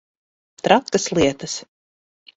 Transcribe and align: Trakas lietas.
Trakas 0.63 1.05
lietas. 1.19 1.53